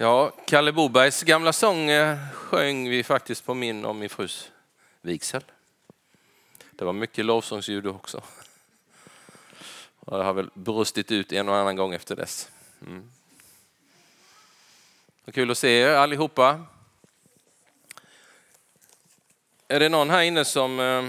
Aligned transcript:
Ja, 0.00 0.32
Kalle 0.46 0.72
Bobergs 0.72 1.22
gamla 1.22 1.52
sånger 1.52 2.12
eh, 2.12 2.30
sjöng 2.32 2.88
vi 2.88 3.04
faktiskt 3.04 3.44
på 3.44 3.54
min 3.54 3.84
och 3.84 3.96
min 3.96 4.08
frus 4.08 4.50
vigsel. 5.00 5.44
Det 6.70 6.84
var 6.84 6.92
mycket 6.92 7.24
lovsångsljud 7.24 7.86
också. 7.86 8.22
Och 10.00 10.18
det 10.18 10.24
har 10.24 10.32
väl 10.32 10.50
brustit 10.54 11.10
ut 11.10 11.32
en 11.32 11.48
och 11.48 11.56
annan 11.56 11.76
gång 11.76 11.94
efter 11.94 12.16
dess. 12.16 12.50
Mm. 12.86 13.10
Kul 15.32 15.50
att 15.50 15.58
se 15.58 15.80
er 15.80 15.90
allihopa. 15.90 16.66
Är 19.68 19.80
det 19.80 19.88
någon 19.88 20.10
här 20.10 20.22
inne 20.22 20.44
som 20.44 20.80
eh, 20.80 21.02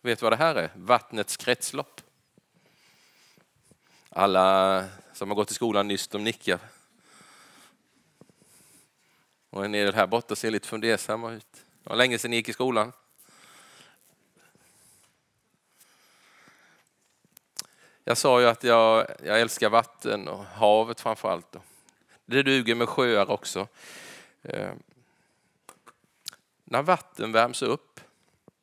vet 0.00 0.22
vad 0.22 0.32
det 0.32 0.36
här 0.36 0.54
är? 0.54 0.70
Vattnets 0.74 1.36
kretslopp. 1.36 2.00
Alla 4.08 4.84
som 5.12 5.28
har 5.28 5.34
gått 5.34 5.50
i 5.50 5.54
skolan 5.54 5.88
nyss, 5.88 6.08
de 6.08 6.24
nickar. 6.24 6.58
Och 9.52 9.64
en 9.64 9.72
del 9.72 9.94
här 9.94 10.06
borta 10.06 10.36
ser 10.36 10.50
lite 10.50 10.68
fundersamma 10.68 11.32
ut. 11.32 11.52
Det 11.82 11.90
var 11.90 11.96
länge 11.96 12.18
sedan 12.18 12.30
ni 12.30 12.36
gick 12.36 12.48
i 12.48 12.52
skolan. 12.52 12.92
Jag 18.04 18.18
sa 18.18 18.40
ju 18.40 18.46
att 18.46 18.64
jag, 18.64 19.06
jag 19.24 19.40
älskar 19.40 19.70
vatten 19.70 20.28
och 20.28 20.44
havet 20.44 21.00
framför 21.00 21.30
allt. 21.30 21.56
Det 22.24 22.42
duger 22.42 22.74
med 22.74 22.88
sjöar 22.88 23.30
också. 23.30 23.68
Eh, 24.42 24.72
när 26.64 26.82
vatten 26.82 27.32
värms 27.32 27.62
upp, 27.62 28.00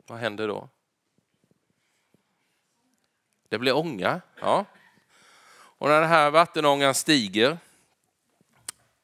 vad 0.08 0.20
händer 0.20 0.48
då? 0.48 0.70
Det 3.50 3.58
blir 3.58 3.76
ånga. 3.76 4.22
Ja. 4.40 4.66
Och 5.52 5.90
när 5.90 6.02
den 6.02 6.10
här 6.10 6.30
vattenångan 6.30 6.96
stiger 6.96 7.58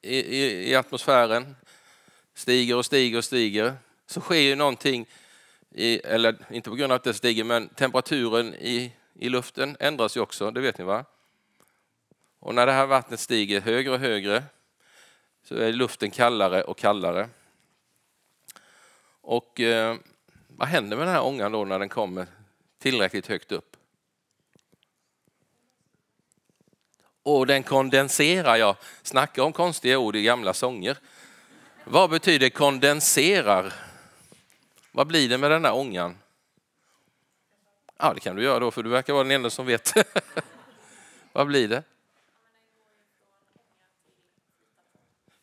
i, 0.02 0.18
i, 0.18 0.70
i 0.70 0.74
atmosfären, 0.74 1.56
stiger 2.36 2.76
och 2.76 2.84
stiger 2.84 3.18
och 3.18 3.24
stiger, 3.24 3.76
så 4.06 4.20
sker 4.20 4.40
ju 4.40 4.54
någonting, 4.54 5.06
i, 5.70 5.98
eller 5.98 6.36
inte 6.50 6.70
på 6.70 6.76
grund 6.76 6.92
av 6.92 6.96
att 6.96 7.04
det 7.04 7.14
stiger, 7.14 7.44
men 7.44 7.68
temperaturen 7.68 8.54
i, 8.54 8.92
i 9.14 9.28
luften 9.28 9.76
ändras 9.80 10.16
ju 10.16 10.20
också, 10.20 10.50
det 10.50 10.60
vet 10.60 10.78
ni 10.78 10.84
va? 10.84 11.04
Och 12.40 12.54
när 12.54 12.66
det 12.66 12.72
här 12.72 12.86
vattnet 12.86 13.20
stiger 13.20 13.60
högre 13.60 13.92
och 13.92 13.98
högre 13.98 14.42
så 15.44 15.54
är 15.54 15.72
luften 15.72 16.10
kallare 16.10 16.62
och 16.62 16.78
kallare. 16.78 17.28
Och 19.20 19.60
eh, 19.60 19.96
vad 20.48 20.68
händer 20.68 20.96
med 20.96 21.06
den 21.06 21.14
här 21.14 21.24
ångan 21.24 21.52
då 21.52 21.64
när 21.64 21.78
den 21.78 21.88
kommer 21.88 22.26
tillräckligt 22.78 23.26
högt 23.26 23.52
upp? 23.52 23.76
Och 27.22 27.46
den 27.46 27.62
kondenserar, 27.62 28.56
jag 28.56 28.76
snackar 29.02 29.42
om 29.42 29.52
konstiga 29.52 29.98
ord 29.98 30.16
i 30.16 30.22
gamla 30.22 30.54
sånger. 30.54 30.98
Vad 31.88 32.10
betyder 32.10 32.48
kondenserar? 32.48 33.72
Vad 34.92 35.06
blir 35.06 35.28
det 35.28 35.38
med 35.38 35.50
den 35.50 35.64
här 35.64 35.74
ångan? 35.74 36.18
Ja, 37.98 38.14
det 38.14 38.20
kan 38.20 38.36
du 38.36 38.42
göra 38.42 38.58
då, 38.58 38.70
för 38.70 38.82
du 38.82 38.90
verkar 38.90 39.12
vara 39.12 39.22
den 39.22 39.32
enda 39.32 39.50
som 39.50 39.66
vet. 39.66 39.92
Vad 41.32 41.46
blir 41.46 41.68
det? 41.68 41.82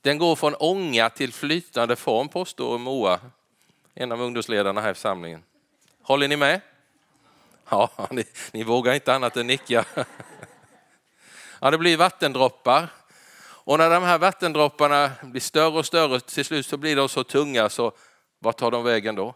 Den 0.01 0.17
går 0.17 0.35
från 0.35 0.55
ånga 0.55 1.09
till 1.09 1.33
flytande 1.33 1.95
form, 1.95 2.29
påstår 2.29 2.77
Moa, 2.77 3.19
en 3.93 4.11
av 4.11 4.21
ungdomsledarna 4.21 4.81
här 4.81 4.91
i 4.91 4.93
församlingen. 4.93 5.43
Håller 6.01 6.27
ni 6.27 6.37
med? 6.37 6.61
Ja, 7.69 8.07
ni, 8.11 8.23
ni 8.51 8.63
vågar 8.63 8.93
inte 8.93 9.13
annat 9.13 9.37
än 9.37 9.47
nicka. 9.47 9.85
Ja, 11.59 11.71
det 11.71 11.77
blir 11.77 11.97
vattendroppar. 11.97 12.89
Och 13.65 13.77
när 13.77 13.89
de 13.89 14.03
här 14.03 14.17
vattendropparna 14.17 15.11
blir 15.21 15.41
större 15.41 15.77
och 15.77 15.85
större, 15.85 16.19
till 16.19 16.45
slut 16.45 16.65
så 16.65 16.77
blir 16.77 16.95
de 16.95 17.09
så 17.09 17.23
tunga 17.23 17.69
så 17.69 17.91
vart 18.39 18.57
tar 18.57 18.71
de 18.71 18.83
vägen 18.83 19.15
då? 19.15 19.35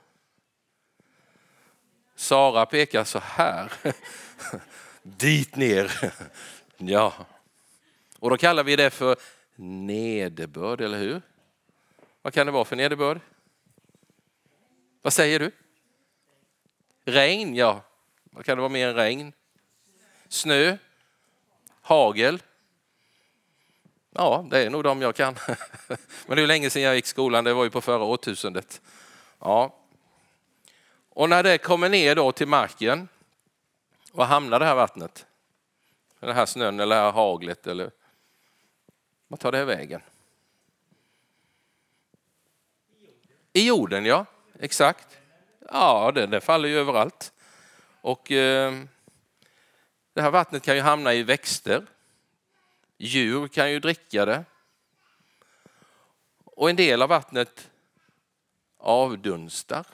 Sara 2.16 2.66
pekar 2.66 3.04
så 3.04 3.20
här. 3.20 3.72
Dit 5.04 5.56
ner. 5.56 5.92
Ja. 6.80 7.14
Och 8.20 8.30
då 8.30 8.38
kallar 8.38 8.64
vi 8.64 8.76
det 8.76 8.90
för 8.90 9.16
nederbörd, 9.56 10.82
eller 10.82 10.98
hur? 10.98 11.22
Vad 12.22 12.34
kan 12.34 12.46
det 12.46 12.52
vara 12.52 12.66
för 12.66 12.76
nederbörd? 12.76 13.20
Vad 15.02 15.14
säger 15.14 15.40
du? 15.40 15.52
Regn, 17.06 17.56
ja. 17.56 17.82
Vad 18.24 18.46
kan 18.46 18.58
det 18.58 18.62
vara 18.62 18.72
mer 18.72 18.88
än 18.88 18.96
regn? 18.96 19.34
Snö? 20.28 20.78
Hagel? 21.82 22.42
Ja, 24.18 24.46
det 24.50 24.66
är 24.66 24.70
nog 24.70 24.84
de 24.84 25.02
jag 25.02 25.16
kan. 25.16 25.36
Men 26.28 26.36
det 26.36 26.42
är 26.42 26.48
länge 26.48 26.70
sedan 26.70 26.82
jag 26.82 26.96
gick 26.96 27.06
i 27.06 27.08
skolan, 27.08 27.44
det 27.44 27.54
var 27.54 27.64
ju 27.64 27.70
på 27.70 27.82
förra 27.82 28.04
årtusendet. 28.04 28.82
Ja. 29.40 29.76
Och 31.10 31.30
när 31.30 31.44
det 31.44 31.58
kommer 31.58 31.90
ner 31.90 32.16
då 32.16 32.32
till 32.32 32.48
marken, 32.48 33.08
var 34.12 34.26
hamnar 34.26 34.60
det 34.60 34.66
här 34.66 34.76
vattnet? 34.76 35.26
Den 36.20 36.36
här 36.36 36.46
snön 36.46 36.80
eller 36.80 36.96
det 36.96 37.02
här 37.02 37.12
haglet 37.12 37.68
eller 37.68 37.92
vad 39.28 39.40
tar 39.40 39.52
det 39.52 39.66
vägen? 39.66 40.02
I 43.54 43.68
jorden, 43.68 44.06
ja. 44.06 44.26
Exakt. 44.60 45.18
Ja, 45.72 46.12
det, 46.16 46.28
det 46.28 46.42
faller 46.42 46.70
ju 46.70 46.80
överallt. 46.80 47.34
Och 48.02 48.32
eh, 48.32 48.74
det 50.14 50.22
här 50.22 50.32
vattnet 50.32 50.64
kan 50.64 50.76
ju 50.76 50.82
hamna 50.82 51.14
i 51.14 51.24
växter. 51.24 51.86
Djur 52.98 53.48
kan 53.48 53.72
ju 53.72 53.80
dricka 53.80 54.26
det. 54.26 54.46
Och 56.44 56.70
en 56.70 56.76
del 56.76 57.02
av 57.02 57.10
vattnet 57.10 57.70
avdunstar. 58.78 59.86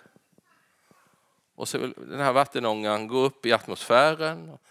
Och 1.56 1.68
så 1.68 1.78
den 1.78 2.19
här 2.19 2.34
vattenångan 2.34 3.08
går 3.08 3.25
upp 3.25 3.46
i 3.46 3.53
atmosfären. 3.53 4.50
Och 4.50 4.62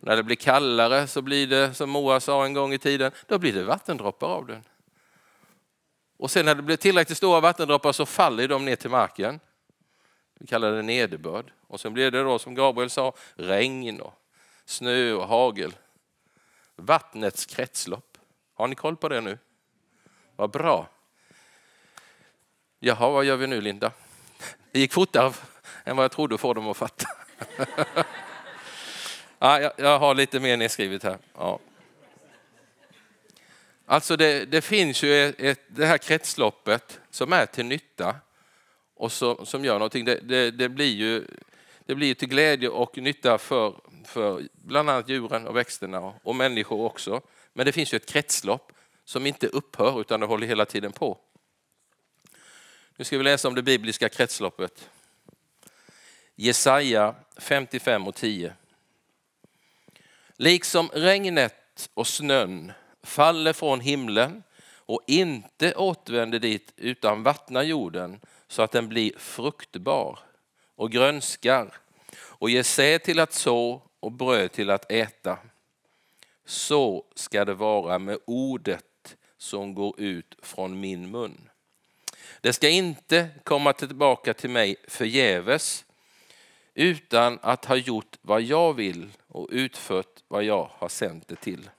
när 0.00 0.16
det 0.16 0.22
blir 0.22 0.36
kallare 0.36 1.06
så 1.06 1.22
blir 1.22 1.46
det, 1.46 1.74
som 1.74 1.90
Moa 1.90 2.20
sa 2.20 2.44
en 2.44 2.54
gång 2.54 2.72
i 2.72 2.78
tiden, 2.78 3.12
då 3.26 3.38
blir 3.38 3.52
det 3.52 3.64
vattendroppar 3.64 4.28
av 4.28 4.46
den. 4.46 4.64
Och 6.16 6.30
sen 6.30 6.46
när 6.46 6.54
det 6.54 6.62
blir 6.62 6.76
tillräckligt 6.76 7.18
stora 7.18 7.40
vattendroppar 7.40 7.92
så 7.92 8.06
faller 8.06 8.48
de 8.48 8.64
ner 8.64 8.76
till 8.76 8.90
marken. 8.90 9.40
Vi 10.38 10.46
kallar 10.46 10.72
det 10.72 10.82
nederbörd. 10.82 11.52
Och 11.66 11.80
sen 11.80 11.92
blir 11.92 12.10
det 12.10 12.22
då 12.22 12.38
som 12.38 12.54
Gabriel 12.54 12.90
sa, 12.90 13.12
regn 13.34 14.00
och 14.00 14.14
snö 14.64 15.12
och 15.12 15.28
hagel. 15.28 15.72
Vattnets 16.80 17.46
kretslopp. 17.46 18.18
Har 18.54 18.68
ni 18.68 18.74
koll 18.74 18.96
på 18.96 19.08
det 19.08 19.20
nu? 19.20 19.38
Vad 20.36 20.50
bra. 20.50 20.88
Jaha, 22.78 23.10
vad 23.10 23.24
gör 23.24 23.36
vi 23.36 23.46
nu 23.46 23.60
Linda? 23.60 23.92
Det 24.72 24.80
gick 24.80 24.92
fortare 24.92 25.32
än 25.84 25.96
vad 25.96 26.04
jag 26.04 26.12
trodde 26.12 26.34
att 26.34 26.40
få 26.40 26.54
dem 26.54 26.68
att 26.68 26.76
fatta. 26.76 27.06
ja, 27.56 27.64
ah, 29.38 29.60
jag, 29.60 29.72
jag 29.76 29.98
har 29.98 30.14
lite 30.14 30.40
mer 30.40 30.56
nedskrivet 30.56 31.02
här. 31.02 31.18
Ja. 31.34 31.58
Alltså 33.86 34.16
det, 34.16 34.44
det 34.44 34.60
finns 34.60 35.02
ju 35.02 35.28
ett, 35.28 35.40
ett, 35.40 35.60
det 35.68 35.86
här 35.86 35.98
kretsloppet 35.98 37.00
som 37.10 37.32
är 37.32 37.46
till 37.46 37.66
nytta 37.66 38.16
och 38.94 39.12
så, 39.12 39.46
som 39.46 39.64
gör 39.64 39.74
någonting. 39.74 40.04
Det, 40.04 40.20
det, 40.20 40.50
det, 40.50 40.68
blir 40.68 40.94
ju 40.94 41.26
det 41.86 41.94
blir 41.94 42.14
till 42.14 42.28
glädje 42.28 42.68
och 42.68 42.98
nytta 42.98 43.38
för, 43.38 43.80
för 44.04 44.48
bland 44.52 44.90
annat 44.90 45.08
djuren 45.08 45.46
och 45.46 45.56
växterna 45.56 46.14
och, 46.22 46.36
människor 46.36 46.80
också. 46.80 47.20
Men 47.52 47.66
det 47.66 47.72
finns 47.72 47.94
ju 47.94 47.96
ett 47.96 48.06
kretslopp 48.06 48.72
som 49.04 49.26
inte 49.26 49.46
upphör 49.46 50.00
utan 50.00 50.20
det 50.20 50.26
håller 50.26 50.46
hela 50.46 50.66
tiden 50.66 50.92
på. 50.92 51.18
Nu 52.96 53.04
ska 53.04 53.18
vi 53.18 53.24
läsa 53.24 53.48
om 53.48 53.54
det 53.54 53.62
bibliska 53.62 54.08
kretsloppet. 54.08 54.90
Jesaja 56.34 57.14
55 57.36 58.06
och 58.06 58.14
10. 58.14 58.54
Liksom 60.36 60.88
regnet 60.92 61.90
och 61.94 62.06
snön 62.06 62.72
faller 63.02 63.52
från 63.52 63.80
himlen 63.80 64.42
och 64.74 65.00
inte 65.06 65.74
återvänder 65.74 66.38
dit 66.38 66.72
utan 66.76 67.22
vattnar 67.22 67.62
jorden 67.62 68.20
så 68.48 68.62
att 68.62 68.72
den 68.72 68.88
blir 68.88 69.12
fruktbar 69.18 70.18
och 70.74 70.90
grönskar 70.90 71.74
och 72.16 72.50
ger 72.50 72.62
säd 72.62 73.02
till 73.02 73.20
att 73.20 73.32
så 73.32 73.82
och 74.00 74.12
bröd 74.12 74.52
till 74.52 74.70
att 74.70 74.92
äta. 74.92 75.38
Så 76.44 77.04
ska 77.14 77.44
det 77.44 77.54
vara 77.54 77.98
med 77.98 78.18
ordet 78.24 79.16
som 79.36 79.74
går 79.74 80.00
ut 80.00 80.34
från 80.42 80.80
min 80.80 81.10
mun. 81.10 81.50
Det 82.40 82.52
ska 82.52 82.68
inte 82.68 83.28
komma 83.44 83.72
tillbaka 83.72 84.34
till 84.34 84.50
mig 84.50 84.76
förgäves 84.88 85.84
utan 86.74 87.38
att 87.42 87.64
ha 87.64 87.76
gjort 87.76 88.18
vad 88.22 88.42
jag 88.42 88.74
vill 88.74 89.10
och 89.26 89.48
utfört 89.50 90.22
vad 90.28 90.44
jag 90.44 90.70
har 90.74 90.88
sänt 90.88 91.28
det 91.28 91.36
till. 91.36 91.70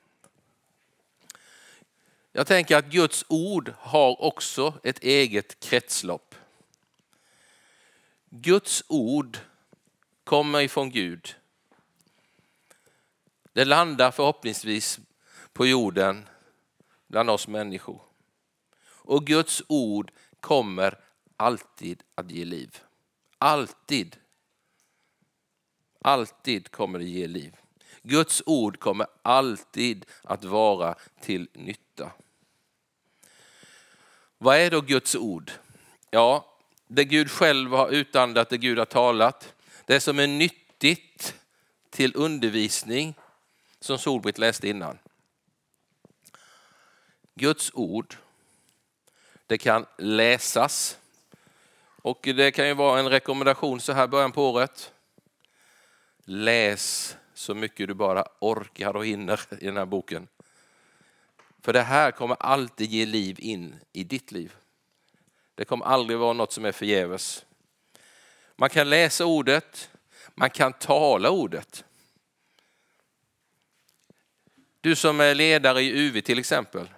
Jag 2.31 2.47
tänker 2.47 2.77
att 2.77 2.85
Guds 2.85 3.25
ord 3.27 3.73
har 3.77 4.21
också 4.21 4.73
ett 4.83 5.03
eget 5.03 5.59
kretslopp. 5.59 6.35
Guds 8.29 8.83
ord 8.87 9.37
kommer 10.23 10.61
ifrån 10.61 10.91
Gud. 10.91 11.35
Det 13.53 13.65
landar 13.65 14.11
förhoppningsvis 14.11 14.99
på 15.53 15.65
jorden 15.65 16.29
bland 17.07 17.29
oss 17.29 17.47
människor. 17.47 18.01
Och 18.83 19.27
Guds 19.27 19.63
ord 19.67 20.11
kommer 20.39 20.99
alltid 21.37 22.03
att 22.15 22.31
ge 22.31 22.45
liv. 22.45 22.79
Alltid. 23.37 24.17
Alltid 26.01 26.71
kommer 26.71 26.99
det 26.99 27.05
ge 27.05 27.27
liv. 27.27 27.55
Guds 28.03 28.43
ord 28.45 28.79
kommer 28.79 29.07
alltid 29.21 30.05
att 30.23 30.43
vara 30.43 30.95
till 31.21 31.49
nytta. 31.53 32.11
Vad 34.37 34.57
är 34.57 34.71
då 34.71 34.81
Guds 34.81 35.15
ord? 35.15 35.51
Ja, 36.09 36.57
det 36.87 37.03
Gud 37.03 37.31
själv 37.31 37.71
har 37.71 37.89
utandat, 37.89 38.49
det 38.49 38.57
Gud 38.57 38.77
har 38.77 38.85
talat. 38.85 39.53
Det 39.85 39.99
som 39.99 40.19
är 40.19 40.27
nyttigt 40.27 41.35
till 41.89 42.11
undervisning, 42.15 43.13
som 43.81 43.97
Solbritt 43.97 44.37
läste 44.37 44.67
innan. 44.67 44.99
Guds 47.35 47.71
ord, 47.73 48.15
det 49.47 49.57
kan 49.57 49.85
läsas. 49.97 50.97
Och 52.01 52.19
det 52.21 52.51
kan 52.51 52.67
ju 52.67 52.73
vara 52.73 52.99
en 52.99 53.09
rekommendation 53.09 53.79
så 53.79 53.93
här 53.93 54.07
början 54.07 54.31
på 54.31 54.49
året. 54.49 54.93
Läs 56.23 57.17
så 57.33 57.55
mycket 57.55 57.87
du 57.87 57.93
bara 57.93 58.25
orkar 58.39 58.95
och 58.95 59.05
hinner 59.05 59.41
i 59.59 59.65
den 59.65 59.77
här 59.77 59.85
boken. 59.85 60.27
För 61.61 61.73
det 61.73 61.81
här 61.81 62.11
kommer 62.11 62.35
alltid 62.39 62.89
ge 62.89 63.05
liv 63.05 63.35
in 63.39 63.75
i 63.93 64.03
ditt 64.03 64.31
liv. 64.31 64.55
Det 65.55 65.65
kommer 65.65 65.85
aldrig 65.85 66.19
vara 66.19 66.33
något 66.33 66.53
som 66.53 66.65
är 66.65 66.71
förgäves. 66.71 67.45
Man 68.55 68.69
kan 68.69 68.89
läsa 68.89 69.25
ordet, 69.25 69.89
man 70.35 70.49
kan 70.49 70.73
tala 70.73 71.29
ordet. 71.29 71.85
Du 74.81 74.95
som 74.95 75.19
är 75.19 75.35
ledare 75.35 75.81
i 75.81 75.99
UV 75.99 76.21
till 76.21 76.39
exempel. 76.39 76.89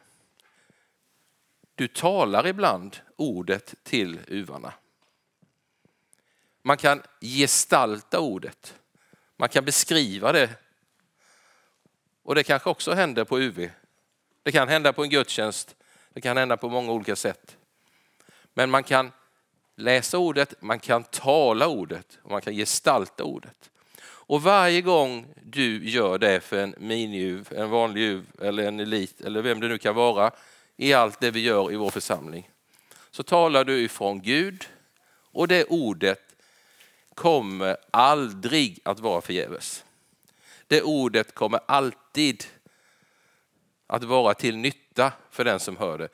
Du 1.76 1.88
talar 1.88 2.48
ibland 2.48 2.98
ordet 3.16 3.76
till 3.84 4.20
uvarna. 4.28 4.74
Man 6.62 6.78
kan 6.78 7.02
gestalta 7.22 8.20
ordet. 8.20 8.76
Man 9.38 9.50
kan 9.50 9.66
beskriva 9.66 10.32
det. 10.32 10.50
Och 12.24 12.36
det 12.36 12.44
kanske 12.44 12.70
också 12.70 12.94
händer 12.94 13.24
på 13.24 13.40
UV. 13.40 13.70
Det 14.44 14.52
kan 14.52 14.70
hända 14.70 14.94
på 14.94 15.04
en 15.04 15.10
gudstjänst. 15.10 15.76
Det 16.14 16.22
kan 16.22 16.38
hända 16.38 16.58
på 16.58 16.70
många 16.70 16.92
olika 16.92 17.16
sätt. 17.16 17.58
Men 18.54 18.70
man 18.70 18.84
kan 18.84 19.12
läsa 19.76 20.18
ordet, 20.18 20.62
man 20.62 20.80
kan 20.80 21.04
tala 21.04 21.68
ordet 21.68 22.20
och 22.24 22.32
man 22.32 22.42
kan 22.42 22.54
gestalta 22.54 23.24
ordet. 23.24 23.72
Och 24.34 24.44
varje 24.44 24.82
gång 24.82 25.28
du 25.44 25.90
gör 25.90 26.18
det 26.18 26.40
för 26.40 26.58
en 26.58 26.76
miniuv, 26.78 27.48
en 27.52 27.70
vanlig 27.70 28.02
uv 28.02 28.26
eller 28.42 28.68
en 28.68 28.80
elit 28.80 29.22
eller 29.22 29.42
vem 29.42 29.60
det 29.60 29.68
nu 29.68 29.78
kan 29.78 29.96
vara 29.96 30.32
i 30.78 30.94
allt 30.94 31.20
det 31.20 31.32
vi 31.32 31.40
gör 31.40 31.72
i 31.72 31.76
vår 31.76 31.90
församling 31.90 32.50
så 33.12 33.24
talar 33.24 33.64
du 33.64 33.80
ifrån 33.80 34.22
Gud 34.22 34.68
och 35.32 35.48
det 35.48 35.64
ordet 35.64 36.20
kommer 37.16 37.78
aldrig 37.92 38.80
att 38.84 39.00
vara 39.00 39.22
förgäves. 39.22 39.86
Det 40.68 40.82
ordet 40.82 41.36
kommer 41.36 41.60
alltid 41.66 42.44
att 43.88 44.04
vara 44.04 44.34
till 44.34 44.58
nytta 44.58 45.12
för 45.32 45.46
den 45.46 45.60
som 45.60 45.78
hör 45.78 45.98
det. 45.98 46.10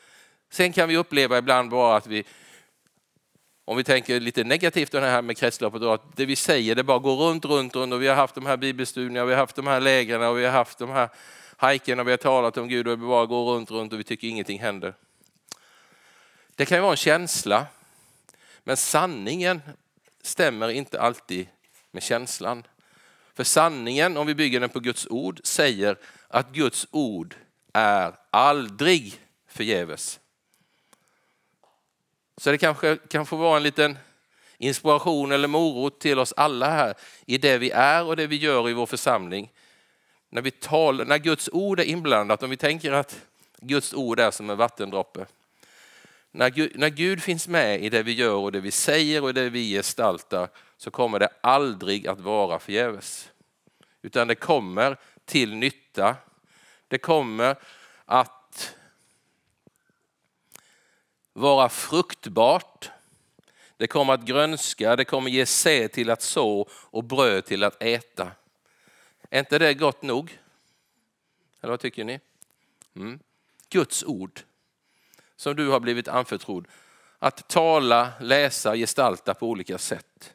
Sen 0.50 0.74
kan 0.74 0.90
vi 0.90 0.98
uppleva 0.98 1.38
ibland 1.38 1.70
bara 1.70 1.98
att 1.98 2.08
vi, 2.08 2.24
om 3.70 3.78
vi 3.78 3.84
tänker 3.84 4.20
lite 4.20 4.44
negativt 4.44 4.92
det 4.92 5.00
här 5.00 5.22
med 5.22 5.38
kretsloppet, 5.38 5.82
då, 5.82 5.92
att 5.92 6.16
det 6.16 6.26
vi 6.26 6.36
säger 6.36 6.76
det 6.76 6.84
bara 6.84 7.00
går 7.00 7.16
runt, 7.16 7.46
runt, 7.46 7.76
runt 7.76 7.94
och 7.94 8.02
vi 8.02 8.08
har 8.08 8.16
haft 8.16 8.36
de 8.36 8.46
här 8.46 8.58
bibelstudierna, 8.58 9.26
vi 9.26 9.34
har 9.34 9.40
haft 9.40 9.56
de 9.56 9.68
här 9.68 9.80
lägren 9.80 10.22
och 10.22 10.38
vi 10.38 10.46
har 10.46 10.52
haft 10.52 10.78
de 10.78 10.90
här 10.90 11.10
hajkerna, 11.58 12.04
vi 12.04 12.12
har 12.12 12.18
talat 12.18 12.58
om 12.58 12.68
Gud 12.68 12.88
och 12.88 12.98
det 12.98 13.06
bara 13.06 13.26
går 13.26 13.54
runt, 13.54 13.72
runt 13.72 13.94
och 13.94 14.00
vi 14.00 14.04
tycker 14.04 14.28
ingenting 14.28 14.60
händer. 14.60 14.94
Det 16.56 16.66
kan 16.66 16.78
ju 16.78 16.82
vara 16.82 16.92
en 16.92 16.98
känsla, 16.98 17.66
men 18.64 18.78
sanningen 18.78 19.62
stämmer 20.22 20.70
inte 20.70 21.02
alltid 21.02 21.48
med 21.92 22.04
känslan. 22.04 22.64
För 23.34 23.44
sanningen, 23.44 24.18
om 24.18 24.28
vi 24.28 24.36
bygger 24.36 24.60
den 24.60 24.70
på 24.70 24.80
Guds 24.80 25.08
ord, 25.10 25.40
säger 25.44 25.98
att 26.28 26.52
Guds 26.52 26.88
ord 26.92 27.36
är 27.74 28.14
aldrig 28.30 29.20
förgäves. 29.48 30.20
Så 32.40 32.52
det 32.52 32.58
kanske 32.58 32.98
kan 32.98 33.26
få 33.26 33.36
vara 33.36 33.58
en 33.58 33.64
liten 33.64 33.98
inspiration 34.58 35.32
eller 35.32 35.48
morot 35.48 36.00
till 36.00 36.20
oss 36.20 36.34
alla 36.38 36.70
här 36.70 36.94
i 37.26 37.38
det 37.38 37.58
vi 37.58 37.72
är 37.72 38.06
och 38.06 38.16
det 38.16 38.28
vi 38.28 38.36
gör 38.36 38.70
i 38.70 38.74
vår 38.74 38.86
församling. 38.86 39.52
När, 40.30 40.42
vi 40.42 40.52
talar, 40.52 41.06
när 41.06 41.18
Guds 41.18 41.50
ord 41.54 41.80
är 41.80 41.84
inblandat, 41.84 42.44
om 42.44 42.50
vi 42.50 42.58
tänker 42.58 42.92
att 42.92 43.22
Guds 43.62 43.94
ord 43.94 44.20
är 44.20 44.32
som 44.32 44.50
en 44.50 44.58
vattendroppe. 44.58 45.26
När 46.32 46.50
Gud, 46.50 46.72
när 46.76 46.90
Gud 46.90 47.24
finns 47.24 47.48
med 47.48 47.84
i 47.84 47.90
det 47.90 48.04
vi 48.04 48.14
gör 48.14 48.36
och 48.36 48.52
det 48.52 48.60
vi 48.60 48.72
säger 48.72 49.24
och 49.24 49.34
det 49.34 49.50
vi 49.50 49.72
gestaltar 49.74 50.50
så 50.78 50.92
kommer 50.92 51.20
det 51.20 51.30
aldrig 51.42 52.08
att 52.08 52.20
vara 52.20 52.60
förgäves. 52.60 53.30
Utan 54.02 54.28
det 54.28 54.36
kommer 54.36 54.98
till 55.26 55.56
nytta. 55.56 56.16
Det 56.88 56.98
kommer 56.98 57.56
att 58.06 58.39
vara 61.40 61.70
fruktbart. 61.70 62.92
Det 63.78 63.88
kommer 63.88 64.14
att 64.14 64.26
grönska, 64.26 64.96
det 64.96 65.06
kommer 65.06 65.30
ge 65.30 65.46
säd 65.46 65.92
till 65.92 66.10
att 66.10 66.22
så 66.22 66.70
och 66.72 67.04
bröd 67.04 67.46
till 67.46 67.64
att 67.64 67.84
äta. 67.84 68.32
Är 69.30 69.40
inte 69.40 69.60
det 69.60 69.74
gott 69.74 70.02
nog? 70.02 70.40
Eller 71.62 71.72
vad 71.72 71.80
tycker 71.80 72.04
ni? 72.04 72.20
Mm. 72.96 73.20
Guds 73.70 74.04
ord 74.04 74.42
som 75.36 75.56
du 75.56 75.68
har 75.68 75.80
blivit 75.80 76.08
anförtrodd 76.08 76.68
att 77.20 77.50
tala, 77.50 78.12
läsa, 78.20 78.76
gestalta 78.76 79.34
på 79.34 79.48
olika 79.48 79.78
sätt. 79.78 80.34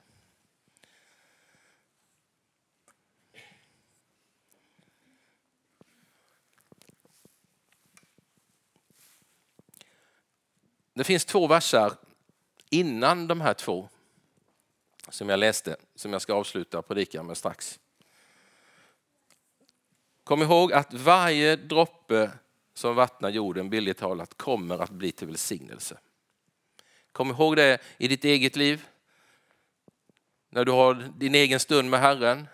Det 10.95 11.05
finns 11.05 11.25
två 11.25 11.47
versar 11.47 11.93
innan 12.71 13.27
de 13.27 13.41
här 13.41 13.55
två 13.55 13.89
som 15.09 15.29
jag 15.29 15.39
läste, 15.39 15.77
som 15.95 16.13
jag 16.13 16.23
ska 16.23 16.35
avsluta 16.35 16.83
predikan 16.83 17.27
med 17.27 17.37
strax. 17.37 17.81
Kom 20.25 20.43
ihåg 20.43 20.73
att 20.73 20.93
varje 20.93 21.57
droppe 21.57 22.31
som 22.75 22.95
vattnar 22.95 23.31
jorden, 23.31 23.71
billigt 23.71 23.99
talat, 23.99 24.37
kommer 24.37 24.79
att 24.79 24.91
bli 24.91 25.13
till 25.13 25.27
välsignelse. 25.27 25.99
Kom 27.13 27.31
ihåg 27.31 27.57
det 27.57 27.79
i 27.99 28.09
ditt 28.09 28.25
eget 28.25 28.57
liv, 28.57 28.87
när 30.51 30.65
du 30.65 30.73
har 30.73 30.95
din 30.95 31.35
egen 31.35 31.61
stund 31.61 31.91
med 31.91 32.01
Herren, 32.01 32.47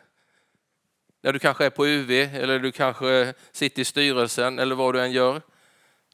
när 1.20 1.32
du 1.32 1.38
kanske 1.38 1.64
är 1.64 1.70
på 1.70 1.86
UV 1.86 2.10
eller 2.10 2.58
du 2.58 2.72
kanske 2.72 3.34
sitter 3.52 3.82
i 3.82 3.84
styrelsen 3.84 4.58
eller 4.58 4.74
vad 4.74 4.94
du 4.94 5.00
än 5.00 5.12
gör. 5.12 5.42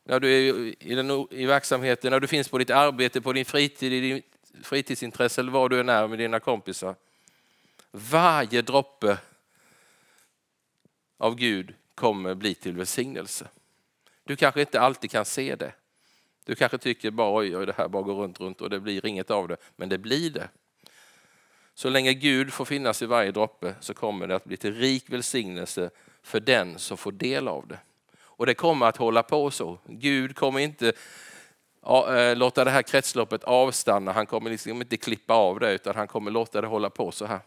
När 0.09 0.21
du 0.21 0.33
är 0.33 0.75
i, 0.85 0.95
den, 0.95 1.27
i 1.31 1.47
verksamheten, 1.47 2.11
när 2.11 2.21
du 2.21 2.27
finns 2.27 2.49
på 2.49 2.59
ditt 2.59 2.71
arbete, 2.71 3.21
på 3.21 3.33
din 3.33 3.45
fritid, 3.45 3.93
i 3.93 4.01
din 4.01 4.23
fritidsintresse 4.63 5.41
eller 5.41 5.53
vad 5.53 5.71
du 5.71 5.81
än 5.81 5.89
är 5.89 6.09
med 6.09 6.19
dina 6.19 6.41
kompisar. 6.41 6.95
Varje 7.91 8.63
droppe 8.63 9.19
av 11.19 11.35
Gud 11.35 11.75
kommer 11.95 12.35
bli 12.35 12.55
till 12.55 12.77
välsignelse. 12.77 13.49
Du 14.25 14.37
kanske 14.37 14.61
inte 14.61 14.81
alltid 14.81 15.11
kan 15.11 15.25
se 15.25 15.57
det. 15.57 15.73
Du 16.45 16.55
kanske 16.55 16.79
tycker 16.79 17.11
bara 17.11 17.39
oj, 17.39 17.57
oj, 17.57 17.67
det 17.67 17.75
här 17.77 17.89
bara 17.89 18.03
går 18.03 18.15
runt, 18.15 18.41
runt 18.41 18.61
och 18.61 18.71
det 18.71 18.81
blir 18.81 19.07
inget 19.07 19.31
av 19.31 19.49
det. 19.49 19.57
Men 19.77 19.89
det 19.89 19.99
blir 19.99 20.31
det. 20.31 20.49
Så 21.75 21.89
länge 21.89 22.15
Gud 22.15 22.53
får 22.53 22.65
finnas 22.65 23.03
i 23.03 23.07
varje 23.07 23.31
droppe 23.31 23.75
så 23.81 23.95
kommer 23.95 24.27
det 24.27 24.37
att 24.37 24.45
bli 24.45 24.57
till 24.57 24.75
rik 24.75 25.11
välsignelse 25.11 25.91
för 26.23 26.41
den 26.41 26.79
som 26.79 26.97
får 26.97 27.13
del 27.13 27.49
av 27.49 27.67
det. 27.67 27.79
Och 28.37 28.47
det 28.47 28.55
kommer 28.55 28.87
att 28.87 28.97
hålla 28.97 29.23
på 29.23 29.51
så. 29.51 29.79
Gud 29.87 30.37
kommer 30.37 30.61
inte 30.61 30.93
eh, 32.09 32.37
låta 32.37 32.65
det 32.65 32.71
här 32.71 32.83
kretsloppet 32.83 33.45
avstanna. 33.45 34.13
Han 34.13 34.27
kommer 34.27 34.51
liksom 34.51 34.81
inte 34.81 34.97
klippa 34.97 35.35
av 35.35 35.61
det 35.61 35.73
utan 35.73 35.97
han 35.97 36.09
kommer 36.09 36.31
låta 36.31 36.61
det 36.61 36.67
hålla 36.67 36.91
på 36.91 37.13
så 37.13 37.27
här. 37.27 37.41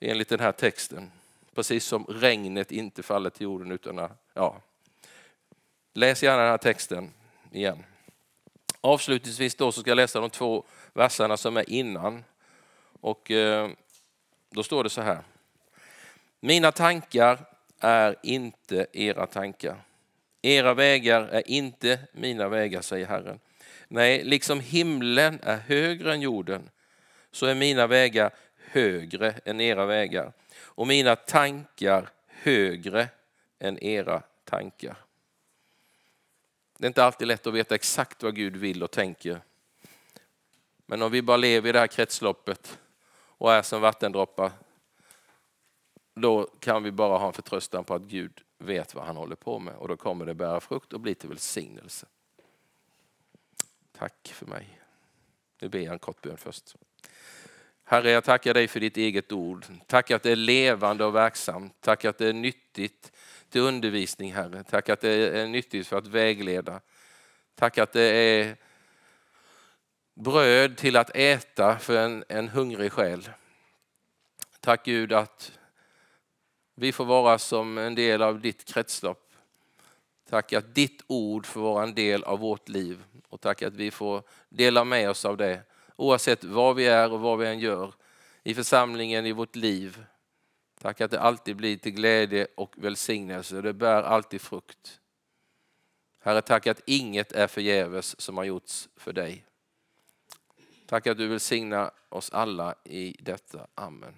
Enligt 0.00 0.28
den 0.28 0.40
här 0.40 0.52
texten. 0.52 1.10
Precis 1.54 1.84
som 1.84 2.04
regnet 2.04 2.72
inte 2.72 3.02
faller 3.02 3.30
till 3.30 3.44
jorden 3.44 3.72
utan 3.72 4.08
ja, 4.34 4.60
Läs 5.96 6.22
gärna 6.22 6.42
den 6.42 6.50
här 6.50 6.58
texten 6.58 7.12
igen. 7.52 7.84
Avslutningsvis 8.80 9.54
då 9.54 9.72
så 9.72 9.80
ska 9.80 9.90
jag 9.90 9.96
läsa 9.96 10.20
de 10.20 10.30
två 10.30 10.64
verserna 10.92 11.36
som 11.36 11.56
är 11.56 11.70
innan. 11.70 12.24
Och 13.00 13.30
eh, 13.30 13.70
då 14.50 14.62
står 14.62 14.84
det 14.84 14.90
så 14.90 15.00
här. 15.00 15.22
Mina 16.40 16.72
tankar 16.72 17.38
är 17.84 18.16
inte 18.22 18.86
era 18.92 19.26
tankar. 19.26 19.76
Era 20.42 20.74
vägar 20.74 21.22
är 21.22 21.50
inte 21.50 21.98
mina 22.12 22.48
vägar, 22.48 22.80
säger 22.80 23.06
Herren. 23.06 23.40
Nej, 23.88 24.24
liksom 24.24 24.60
himlen 24.60 25.40
är 25.42 25.56
högre 25.56 26.12
än 26.12 26.20
jorden 26.20 26.70
så 27.30 27.46
är 27.46 27.54
mina 27.54 27.86
vägar 27.86 28.30
högre 28.56 29.34
än 29.44 29.60
era 29.60 29.86
vägar 29.86 30.32
och 30.56 30.86
mina 30.86 31.16
tankar 31.16 32.08
högre 32.26 33.08
än 33.58 33.84
era 33.84 34.22
tankar. 34.44 34.96
Det 36.78 36.84
är 36.84 36.88
inte 36.88 37.04
alltid 37.04 37.28
lätt 37.28 37.46
att 37.46 37.54
veta 37.54 37.74
exakt 37.74 38.22
vad 38.22 38.34
Gud 38.34 38.56
vill 38.56 38.82
och 38.82 38.90
tänker. 38.90 39.40
Men 40.86 41.02
om 41.02 41.12
vi 41.12 41.22
bara 41.22 41.36
lever 41.36 41.68
i 41.68 41.72
det 41.72 41.78
här 41.78 41.86
kretsloppet 41.86 42.78
och 43.14 43.52
är 43.52 43.62
som 43.62 43.80
vattendroppar, 43.80 44.50
då 46.14 46.48
kan 46.60 46.82
vi 46.82 46.92
bara 46.92 47.18
ha 47.18 47.26
en 47.26 47.32
förtröstan 47.32 47.84
på 47.84 47.94
att 47.94 48.02
Gud 48.02 48.40
vet 48.58 48.94
vad 48.94 49.04
han 49.04 49.16
håller 49.16 49.36
på 49.36 49.58
med 49.58 49.74
och 49.74 49.88
då 49.88 49.96
kommer 49.96 50.26
det 50.26 50.34
bära 50.34 50.60
frukt 50.60 50.92
och 50.92 51.00
bli 51.00 51.14
till 51.14 51.28
välsignelse. 51.28 52.06
Tack 53.98 54.32
för 54.34 54.46
mig. 54.46 54.80
Nu 55.60 55.68
ber 55.68 55.78
jag 55.78 55.92
en 55.92 55.98
kort 55.98 56.22
bön 56.22 56.36
först. 56.36 56.76
Herre, 57.84 58.10
jag 58.10 58.24
tackar 58.24 58.54
dig 58.54 58.68
för 58.68 58.80
ditt 58.80 58.96
eget 58.96 59.32
ord. 59.32 59.66
Tack 59.86 60.10
att 60.10 60.22
det 60.22 60.30
är 60.30 60.36
levande 60.36 61.04
och 61.04 61.14
verksamt. 61.14 61.76
Tack 61.80 62.04
att 62.04 62.18
det 62.18 62.28
är 62.28 62.32
nyttigt 62.32 63.12
till 63.48 63.60
undervisning, 63.60 64.32
Herre. 64.32 64.64
Tack 64.64 64.88
att 64.88 65.00
det 65.00 65.40
är 65.40 65.46
nyttigt 65.46 65.86
för 65.86 65.98
att 65.98 66.06
vägleda. 66.06 66.80
Tack 67.54 67.78
att 67.78 67.92
det 67.92 68.02
är 68.02 68.56
bröd 70.14 70.76
till 70.76 70.96
att 70.96 71.10
äta 71.16 71.78
för 71.78 71.96
en, 71.96 72.24
en 72.28 72.48
hungrig 72.48 72.92
själ. 72.92 73.28
Tack 74.60 74.84
Gud 74.84 75.12
att 75.12 75.58
vi 76.74 76.92
får 76.92 77.04
vara 77.04 77.38
som 77.38 77.78
en 77.78 77.94
del 77.94 78.22
av 78.22 78.40
ditt 78.40 78.64
kretslopp. 78.64 79.32
Tack 80.30 80.52
att 80.52 80.74
ditt 80.74 81.02
ord 81.06 81.46
får 81.46 81.60
vara 81.60 81.82
en 81.82 81.94
del 81.94 82.24
av 82.24 82.38
vårt 82.38 82.68
liv 82.68 83.04
och 83.28 83.40
tack 83.40 83.62
att 83.62 83.74
vi 83.74 83.90
får 83.90 84.22
dela 84.48 84.84
med 84.84 85.10
oss 85.10 85.24
av 85.24 85.36
det 85.36 85.62
oavsett 85.96 86.44
var 86.44 86.74
vi 86.74 86.86
är 86.86 87.12
och 87.12 87.20
vad 87.20 87.38
vi 87.38 87.46
än 87.46 87.58
gör 87.58 87.94
i 88.42 88.54
församlingen, 88.54 89.26
i 89.26 89.32
vårt 89.32 89.56
liv. 89.56 90.04
Tack 90.80 91.00
att 91.00 91.10
det 91.10 91.20
alltid 91.20 91.56
blir 91.56 91.76
till 91.76 91.92
glädje 91.92 92.46
och 92.54 92.74
välsignelse. 92.76 93.60
Det 93.60 93.72
bär 93.72 94.02
alltid 94.02 94.40
frukt. 94.40 95.00
Herre, 96.20 96.42
tack 96.42 96.66
att 96.66 96.80
inget 96.86 97.32
är 97.32 97.46
förgäves 97.46 98.20
som 98.20 98.36
har 98.36 98.44
gjorts 98.44 98.88
för 98.96 99.12
dig. 99.12 99.44
Tack 100.86 101.06
att 101.06 101.18
du 101.18 101.26
välsignar 101.26 101.90
oss 102.08 102.30
alla 102.30 102.74
i 102.84 103.16
detta. 103.20 103.66
Amen. 103.74 104.14